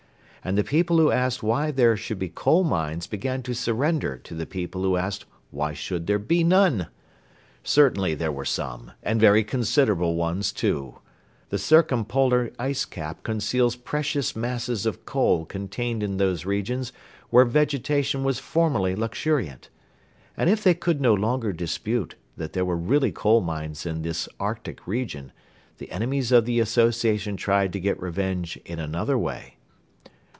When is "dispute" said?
21.53-22.15